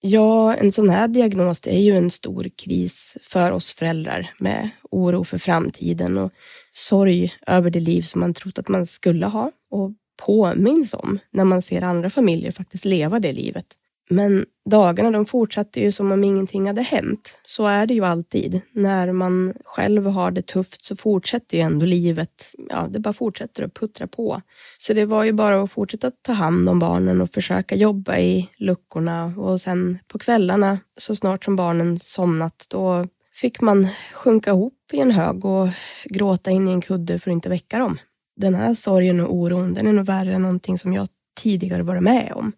Ja, 0.00 0.54
en 0.54 0.72
sån 0.72 0.90
här 0.90 1.08
diagnos 1.08 1.66
är 1.66 1.80
ju 1.80 1.96
en 1.96 2.10
stor 2.10 2.46
kris 2.64 3.16
för 3.22 3.52
oss 3.52 3.74
föräldrar 3.74 4.30
med 4.38 4.70
oro 4.90 5.24
för 5.24 5.38
framtiden 5.38 6.18
och 6.18 6.32
sorg 6.72 7.32
över 7.46 7.70
det 7.70 7.80
liv 7.80 8.02
som 8.02 8.20
man 8.20 8.34
trott 8.34 8.58
att 8.58 8.68
man 8.68 8.86
skulle 8.86 9.26
ha 9.26 9.50
och 9.70 9.92
påminns 10.26 10.94
om 10.94 11.18
när 11.30 11.44
man 11.44 11.62
ser 11.62 11.82
andra 11.82 12.10
familjer 12.10 12.50
faktiskt 12.50 12.84
leva 12.84 13.20
det 13.20 13.32
livet. 13.32 13.66
Men 14.10 14.46
dagarna 14.70 15.10
de 15.10 15.26
fortsatte 15.26 15.80
ju 15.80 15.92
som 15.92 16.12
om 16.12 16.24
ingenting 16.24 16.66
hade 16.66 16.82
hänt. 16.82 17.40
Så 17.46 17.66
är 17.66 17.86
det 17.86 17.94
ju 17.94 18.04
alltid. 18.04 18.60
När 18.72 19.12
man 19.12 19.54
själv 19.64 20.06
har 20.06 20.30
det 20.30 20.46
tufft 20.46 20.84
så 20.84 20.96
fortsätter 20.96 21.56
ju 21.56 21.62
ändå 21.62 21.86
livet. 21.86 22.54
Ja, 22.68 22.86
det 22.90 23.00
bara 23.00 23.12
fortsätter 23.12 23.64
att 23.64 23.74
puttra 23.74 24.06
på. 24.06 24.42
Så 24.78 24.92
det 24.92 25.04
var 25.04 25.24
ju 25.24 25.32
bara 25.32 25.62
att 25.62 25.70
fortsätta 25.70 26.10
ta 26.10 26.32
hand 26.32 26.68
om 26.68 26.78
barnen 26.78 27.20
och 27.20 27.30
försöka 27.30 27.74
jobba 27.74 28.18
i 28.18 28.48
luckorna 28.58 29.24
och 29.36 29.60
sen 29.60 29.98
på 30.08 30.18
kvällarna 30.18 30.78
så 30.98 31.16
snart 31.16 31.44
som 31.44 31.56
barnen 31.56 32.00
somnat 32.00 32.66
då 32.70 33.04
fick 33.34 33.60
man 33.60 33.88
sjunka 34.14 34.50
ihop 34.50 34.74
i 34.92 35.00
en 35.00 35.10
hög 35.10 35.44
och 35.44 35.68
gråta 36.04 36.50
in 36.50 36.68
i 36.68 36.72
en 36.72 36.80
kudde 36.80 37.18
för 37.18 37.30
att 37.30 37.32
inte 37.32 37.48
väcka 37.48 37.78
dem. 37.78 37.98
Den 38.36 38.54
här 38.54 38.74
sorgen 38.74 39.20
och 39.20 39.34
oron, 39.34 39.74
den 39.74 39.86
är 39.86 39.92
nog 39.92 40.06
värre 40.06 40.34
än 40.34 40.42
någonting 40.42 40.78
som 40.78 40.92
jag 40.92 41.08
tidigare 41.42 41.82
varit 41.82 42.02
med 42.02 42.32
om. 42.36 42.52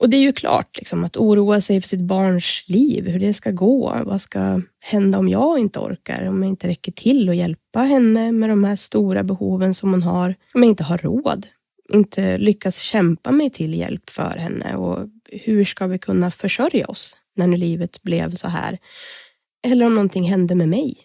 Och 0.00 0.10
det 0.10 0.16
är 0.16 0.20
ju 0.20 0.32
klart 0.32 0.78
liksom, 0.78 1.04
att 1.04 1.16
oroa 1.16 1.60
sig 1.60 1.80
för 1.80 1.88
sitt 1.88 2.00
barns 2.00 2.64
liv, 2.66 3.08
hur 3.08 3.20
det 3.20 3.34
ska 3.34 3.50
gå. 3.50 3.96
Vad 4.04 4.20
ska 4.20 4.62
hända 4.80 5.18
om 5.18 5.28
jag 5.28 5.58
inte 5.58 5.78
orkar? 5.78 6.26
Om 6.26 6.42
jag 6.42 6.50
inte 6.50 6.68
räcker 6.68 6.92
till 6.92 7.28
att 7.28 7.36
hjälpa 7.36 7.80
henne 7.80 8.32
med 8.32 8.48
de 8.48 8.64
här 8.64 8.76
stora 8.76 9.22
behoven 9.22 9.74
som 9.74 9.90
hon 9.90 10.02
har. 10.02 10.34
Om 10.54 10.62
jag 10.62 10.70
inte 10.70 10.84
har 10.84 10.98
råd. 10.98 11.46
Inte 11.92 12.38
lyckas 12.38 12.78
kämpa 12.78 13.32
mig 13.32 13.50
till 13.50 13.74
hjälp 13.74 14.10
för 14.10 14.36
henne. 14.38 14.76
Och 14.76 15.08
hur 15.32 15.64
ska 15.64 15.86
vi 15.86 15.98
kunna 15.98 16.30
försörja 16.30 16.86
oss 16.86 17.16
när 17.36 17.46
nu 17.46 17.56
livet 17.56 18.02
blev 18.02 18.34
så 18.34 18.48
här? 18.48 18.78
Eller 19.66 19.86
om 19.86 19.94
någonting 19.94 20.30
hände 20.30 20.54
med 20.54 20.68
mig. 20.68 20.98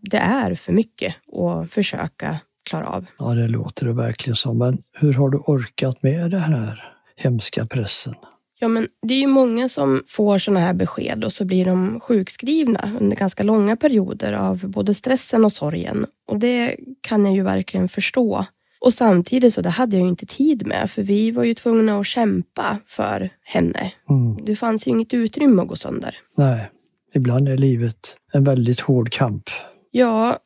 Det 0.00 0.16
är 0.16 0.54
för 0.54 0.72
mycket 0.72 1.14
att 1.32 1.70
försöka 1.70 2.40
klara 2.68 2.86
av. 2.86 3.06
Ja, 3.18 3.34
det 3.34 3.48
låter 3.48 3.86
det 3.86 3.92
verkligen 3.92 4.36
som. 4.36 4.58
Men 4.58 4.78
hur 4.92 5.12
har 5.12 5.30
du 5.30 5.38
orkat 5.38 6.02
med 6.02 6.30
den 6.30 6.40
här 6.40 6.92
hemska 7.16 7.66
pressen? 7.66 8.14
Ja, 8.64 8.68
men 8.68 8.88
det 9.02 9.14
är 9.14 9.18
ju 9.18 9.26
många 9.26 9.68
som 9.68 10.02
får 10.06 10.38
sådana 10.38 10.60
här 10.60 10.74
besked 10.74 11.24
och 11.24 11.32
så 11.32 11.44
blir 11.44 11.64
de 11.64 12.00
sjukskrivna 12.00 12.90
under 13.00 13.16
ganska 13.16 13.42
långa 13.42 13.76
perioder 13.76 14.32
av 14.32 14.68
både 14.68 14.94
stressen 14.94 15.44
och 15.44 15.52
sorgen. 15.52 16.06
Och 16.28 16.38
det 16.38 16.76
kan 17.00 17.24
jag 17.24 17.34
ju 17.34 17.42
verkligen 17.42 17.88
förstå. 17.88 18.44
Och 18.80 18.94
samtidigt 18.94 19.54
så 19.54 19.60
det 19.60 19.70
hade 19.70 19.96
jag 19.96 20.02
ju 20.02 20.08
inte 20.08 20.26
tid 20.26 20.66
med 20.66 20.90
för 20.90 21.02
vi 21.02 21.30
var 21.30 21.44
ju 21.44 21.54
tvungna 21.54 22.00
att 22.00 22.06
kämpa 22.06 22.78
för 22.86 23.30
henne. 23.42 23.92
Mm. 24.10 24.44
Det 24.44 24.56
fanns 24.56 24.86
ju 24.86 24.90
inget 24.90 25.14
utrymme 25.14 25.62
att 25.62 25.68
gå 25.68 25.76
sönder. 25.76 26.16
Nej, 26.36 26.70
ibland 27.14 27.48
är 27.48 27.56
livet 27.56 28.16
en 28.32 28.44
väldigt 28.44 28.80
hård 28.80 29.12
kamp. 29.12 29.44
Ja, 29.90 30.38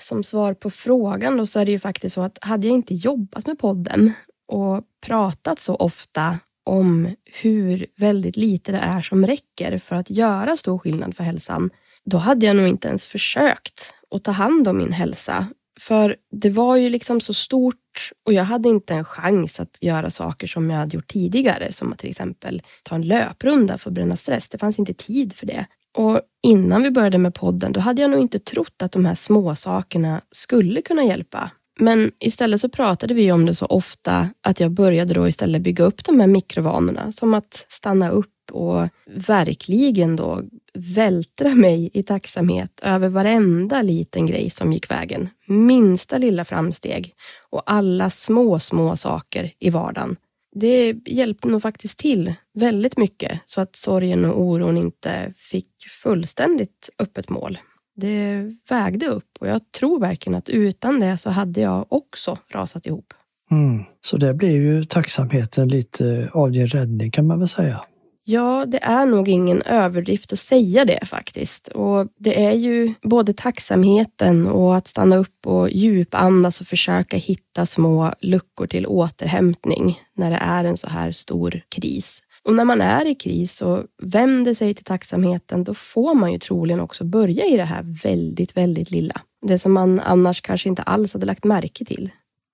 som 0.00 0.24
svar 0.24 0.54
på 0.54 0.70
frågan 0.70 1.36
då 1.36 1.46
så 1.46 1.60
är 1.60 1.64
det 1.64 1.72
ju 1.72 1.78
faktiskt 1.78 2.14
så 2.14 2.22
att 2.22 2.38
hade 2.40 2.66
jag 2.66 2.74
inte 2.74 2.94
jobbat 2.94 3.46
med 3.46 3.58
podden 3.58 4.12
och 4.48 4.82
pratat 5.06 5.58
så 5.58 5.74
ofta 5.74 6.38
om 6.66 7.14
hur 7.24 7.86
väldigt 7.96 8.36
lite 8.36 8.72
det 8.72 8.78
är 8.78 9.02
som 9.02 9.26
räcker 9.26 9.78
för 9.78 9.96
att 9.96 10.10
göra 10.10 10.56
stor 10.56 10.78
skillnad 10.78 11.16
för 11.16 11.24
hälsan, 11.24 11.70
då 12.04 12.16
hade 12.16 12.46
jag 12.46 12.56
nog 12.56 12.68
inte 12.68 12.88
ens 12.88 13.06
försökt 13.06 13.94
att 14.10 14.24
ta 14.24 14.30
hand 14.30 14.68
om 14.68 14.78
min 14.78 14.92
hälsa. 14.92 15.46
För 15.80 16.16
det 16.30 16.50
var 16.50 16.76
ju 16.76 16.88
liksom 16.88 17.20
så 17.20 17.34
stort 17.34 18.10
och 18.26 18.32
jag 18.32 18.44
hade 18.44 18.68
inte 18.68 18.94
en 18.94 19.04
chans 19.04 19.60
att 19.60 19.78
göra 19.80 20.10
saker 20.10 20.46
som 20.46 20.70
jag 20.70 20.78
hade 20.78 20.96
gjort 20.96 21.12
tidigare, 21.12 21.72
som 21.72 21.92
att 21.92 21.98
till 21.98 22.10
exempel 22.10 22.62
ta 22.82 22.94
en 22.94 23.02
löprunda 23.02 23.78
för 23.78 23.90
att 23.90 23.94
bränna 23.94 24.16
stress. 24.16 24.48
Det 24.48 24.58
fanns 24.58 24.78
inte 24.78 24.94
tid 24.94 25.32
för 25.32 25.46
det. 25.46 25.66
Och 25.98 26.20
innan 26.42 26.82
vi 26.82 26.90
började 26.90 27.18
med 27.18 27.34
podden, 27.34 27.72
då 27.72 27.80
hade 27.80 28.02
jag 28.02 28.10
nog 28.10 28.20
inte 28.20 28.38
trott 28.38 28.82
att 28.82 28.92
de 28.92 29.04
här 29.04 29.14
små 29.14 29.54
sakerna 29.54 30.20
skulle 30.30 30.82
kunna 30.82 31.04
hjälpa. 31.04 31.50
Men 31.78 32.12
istället 32.18 32.60
så 32.60 32.68
pratade 32.68 33.14
vi 33.14 33.32
om 33.32 33.46
det 33.46 33.54
så 33.54 33.66
ofta 33.66 34.30
att 34.40 34.60
jag 34.60 34.70
började 34.70 35.14
då 35.14 35.28
istället 35.28 35.62
bygga 35.62 35.84
upp 35.84 36.04
de 36.04 36.20
här 36.20 36.26
mikrovanorna. 36.26 37.12
Som 37.12 37.34
att 37.34 37.66
stanna 37.68 38.10
upp 38.10 38.32
och 38.52 38.88
verkligen 39.06 40.16
då 40.16 40.42
vältra 40.74 41.54
mig 41.54 41.90
i 41.94 42.02
tacksamhet 42.02 42.80
över 42.82 43.08
varenda 43.08 43.82
liten 43.82 44.26
grej 44.26 44.50
som 44.50 44.72
gick 44.72 44.90
vägen. 44.90 45.28
Minsta 45.46 46.18
lilla 46.18 46.44
framsteg 46.44 47.14
och 47.50 47.62
alla 47.66 48.10
små, 48.10 48.58
små 48.58 48.96
saker 48.96 49.52
i 49.58 49.70
vardagen. 49.70 50.16
Det 50.54 50.96
hjälpte 51.06 51.48
nog 51.48 51.62
faktiskt 51.62 51.98
till 51.98 52.34
väldigt 52.54 52.96
mycket 52.96 53.40
så 53.46 53.60
att 53.60 53.76
sorgen 53.76 54.24
och 54.24 54.40
oron 54.40 54.76
inte 54.76 55.32
fick 55.36 55.68
fullständigt 56.02 56.90
öppet 56.98 57.28
mål 57.28 57.58
det 57.96 58.54
vägde 58.68 59.06
upp 59.06 59.36
och 59.40 59.48
jag 59.48 59.72
tror 59.72 60.00
verkligen 60.00 60.38
att 60.38 60.48
utan 60.48 61.00
det 61.00 61.18
så 61.18 61.30
hade 61.30 61.60
jag 61.60 61.86
också 61.88 62.38
rasat 62.48 62.86
ihop. 62.86 63.14
Mm. 63.50 63.84
Så 64.00 64.16
det 64.16 64.34
blev 64.34 64.62
ju 64.62 64.84
tacksamheten 64.84 65.68
lite 65.68 66.30
av 66.32 66.52
din 66.52 66.66
räddning 66.66 67.10
kan 67.10 67.26
man 67.26 67.38
väl 67.38 67.48
säga. 67.48 67.80
Ja, 68.28 68.64
det 68.66 68.84
är 68.84 69.06
nog 69.06 69.28
ingen 69.28 69.62
överdrift 69.62 70.32
att 70.32 70.38
säga 70.38 70.84
det 70.84 71.06
faktiskt. 71.06 71.68
Och 71.68 72.08
Det 72.18 72.44
är 72.46 72.52
ju 72.52 72.94
både 73.02 73.32
tacksamheten 73.32 74.46
och 74.46 74.76
att 74.76 74.88
stanna 74.88 75.16
upp 75.16 75.46
och 75.46 75.70
djupandas 75.70 76.60
och 76.60 76.66
försöka 76.66 77.16
hitta 77.16 77.66
små 77.66 78.12
luckor 78.20 78.66
till 78.66 78.86
återhämtning 78.86 80.00
när 80.16 80.30
det 80.30 80.36
är 80.36 80.64
en 80.64 80.76
så 80.76 80.88
här 80.88 81.12
stor 81.12 81.60
kris. 81.68 82.22
Och 82.46 82.54
när 82.54 82.64
man 82.64 82.80
är 82.80 83.06
i 83.06 83.14
kris 83.14 83.62
och 83.62 83.84
vänder 84.02 84.54
sig 84.54 84.74
till 84.74 84.84
tacksamheten, 84.84 85.64
då 85.64 85.74
får 85.74 86.14
man 86.14 86.32
ju 86.32 86.38
troligen 86.38 86.80
också 86.80 87.04
börja 87.04 87.44
i 87.44 87.56
det 87.56 87.64
här 87.64 87.82
väldigt, 88.02 88.56
väldigt 88.56 88.90
lilla. 88.90 89.20
Det 89.46 89.58
som 89.58 89.72
man 89.72 90.00
annars 90.00 90.40
kanske 90.40 90.68
inte 90.68 90.82
alls 90.82 91.12
hade 91.12 91.26
lagt 91.26 91.44
märke 91.44 91.84
till. 91.84 92.10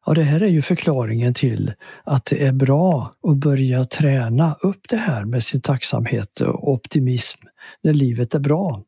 Ja, 0.06 0.14
det 0.14 0.22
här 0.22 0.42
är 0.42 0.48
ju 0.48 0.62
förklaringen 0.62 1.34
till 1.34 1.72
att 2.04 2.24
det 2.24 2.46
är 2.46 2.52
bra 2.52 3.14
att 3.28 3.36
börja 3.36 3.84
träna 3.84 4.56
upp 4.60 4.80
det 4.88 4.96
här 4.96 5.24
med 5.24 5.42
sin 5.42 5.60
tacksamhet 5.60 6.40
och 6.40 6.72
optimism 6.72 7.38
när 7.82 7.94
livet 7.94 8.34
är 8.34 8.40
bra. 8.40 8.82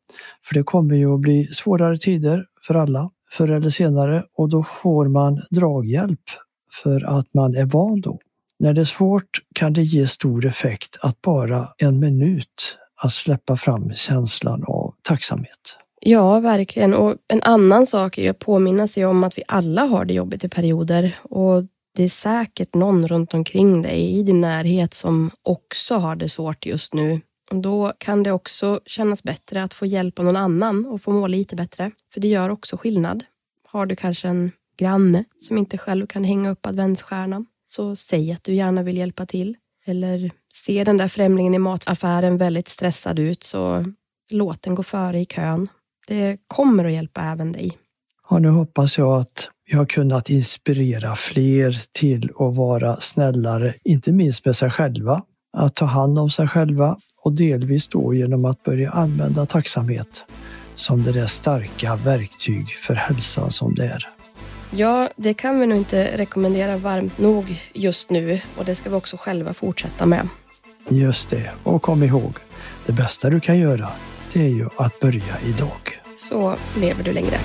För 0.47 0.53
det 0.53 0.63
kommer 0.63 0.95
ju 0.95 1.13
att 1.13 1.21
bli 1.21 1.47
svårare 1.47 1.97
tider 1.97 2.45
för 2.67 2.75
alla 2.75 3.11
förr 3.31 3.49
eller 3.49 3.69
senare 3.69 4.23
och 4.37 4.49
då 4.49 4.65
får 4.81 5.07
man 5.07 5.41
draghjälp 5.51 6.23
för 6.83 7.19
att 7.19 7.33
man 7.33 7.55
är 7.55 7.65
van 7.65 8.01
då. 8.01 8.19
När 8.59 8.73
det 8.73 8.81
är 8.81 8.85
svårt 8.85 9.41
kan 9.55 9.73
det 9.73 9.81
ge 9.81 10.07
stor 10.07 10.45
effekt 10.45 10.97
att 11.01 11.21
bara 11.21 11.67
en 11.77 11.99
minut 11.99 12.77
att 13.03 13.11
släppa 13.11 13.57
fram 13.57 13.93
känslan 13.93 14.63
av 14.67 14.93
tacksamhet. 15.01 15.77
Ja, 16.01 16.39
verkligen. 16.39 16.93
Och 16.93 17.15
en 17.27 17.41
annan 17.43 17.85
sak 17.85 18.17
är 18.17 18.29
att 18.29 18.39
påminna 18.39 18.87
sig 18.87 19.05
om 19.05 19.23
att 19.23 19.37
vi 19.37 19.43
alla 19.47 19.81
har 19.81 20.05
det 20.05 20.13
jobbigt 20.13 20.43
i 20.43 20.49
perioder. 20.49 21.15
Och 21.21 21.63
det 21.95 22.03
är 22.03 22.09
säkert 22.09 22.73
någon 22.73 23.07
runt 23.07 23.33
omkring 23.33 23.81
dig 23.81 24.19
i 24.19 24.23
din 24.23 24.41
närhet 24.41 24.93
som 24.93 25.31
också 25.43 25.95
har 25.95 26.15
det 26.15 26.29
svårt 26.29 26.65
just 26.65 26.93
nu. 26.93 27.21
Och 27.51 27.57
då 27.57 27.93
kan 27.97 28.23
det 28.23 28.31
också 28.31 28.79
kännas 28.85 29.23
bättre 29.23 29.63
att 29.63 29.73
få 29.73 29.85
hjälp 29.85 30.19
av 30.19 30.25
någon 30.25 30.35
annan 30.35 30.85
och 30.85 31.01
få 31.01 31.11
må 31.11 31.27
lite 31.27 31.55
bättre. 31.55 31.91
För 32.13 32.21
det 32.21 32.27
gör 32.27 32.49
också 32.49 32.77
skillnad. 32.77 33.23
Har 33.67 33.85
du 33.85 33.95
kanske 33.95 34.27
en 34.27 34.51
granne 34.77 35.23
som 35.39 35.57
inte 35.57 35.77
själv 35.77 36.07
kan 36.07 36.23
hänga 36.23 36.49
upp 36.49 36.65
adventsstjärnan 36.65 37.45
så 37.67 37.95
säg 37.95 38.31
att 38.31 38.43
du 38.43 38.53
gärna 38.53 38.83
vill 38.83 38.97
hjälpa 38.97 39.25
till. 39.25 39.55
Eller 39.85 40.31
ser 40.63 40.85
den 40.85 40.97
där 40.97 41.07
främlingen 41.07 41.53
i 41.53 41.59
mataffären 41.59 42.37
väldigt 42.37 42.67
stressad 42.67 43.19
ut 43.19 43.43
så 43.43 43.85
låt 44.31 44.61
den 44.61 44.75
gå 44.75 44.83
före 44.83 45.19
i 45.19 45.25
kön. 45.25 45.67
Det 46.07 46.37
kommer 46.47 46.85
att 46.85 46.93
hjälpa 46.93 47.21
även 47.21 47.51
dig. 47.51 47.77
Ja, 48.29 48.39
nu 48.39 48.49
hoppas 48.49 48.97
jag 48.97 49.19
att 49.19 49.49
vi 49.71 49.77
har 49.77 49.85
kunnat 49.85 50.29
inspirera 50.29 51.15
fler 51.15 51.81
till 51.91 52.29
att 52.39 52.55
vara 52.55 52.95
snällare, 52.95 53.73
inte 53.83 54.11
minst 54.11 54.45
med 54.45 54.55
sig 54.55 54.69
själva, 54.69 55.21
att 55.57 55.75
ta 55.75 55.85
hand 55.85 56.19
om 56.19 56.29
sig 56.29 56.47
själva 56.47 56.97
och 57.23 57.33
delvis 57.33 57.87
då 57.87 58.13
genom 58.13 58.45
att 58.45 58.63
börja 58.63 58.91
använda 58.91 59.45
tacksamhet 59.45 60.25
som 60.75 61.03
det 61.03 61.11
där 61.11 61.25
starka 61.25 61.95
verktyg 61.95 62.69
för 62.69 62.93
hälsan 62.93 63.51
som 63.51 63.75
det 63.75 63.85
är. 63.85 64.14
Ja, 64.71 65.09
det 65.15 65.33
kan 65.33 65.59
vi 65.59 65.67
nog 65.67 65.77
inte 65.77 66.17
rekommendera 66.17 66.77
varmt 66.77 67.17
nog 67.17 67.61
just 67.73 68.09
nu 68.09 68.39
och 68.57 68.65
det 68.65 68.75
ska 68.75 68.89
vi 68.89 68.95
också 68.95 69.17
själva 69.17 69.53
fortsätta 69.53 70.05
med. 70.05 70.27
Just 70.89 71.29
det, 71.29 71.51
och 71.63 71.81
kom 71.81 72.03
ihåg, 72.03 72.33
det 72.85 72.93
bästa 72.93 73.29
du 73.29 73.39
kan 73.39 73.59
göra 73.59 73.89
det 74.35 74.41
är 74.41 74.49
ju 74.49 74.69
att 74.75 74.99
börja 74.99 75.39
idag. 75.45 76.01
Så 76.17 76.55
lever 76.77 77.03
du 77.03 77.13
längre. 77.13 77.37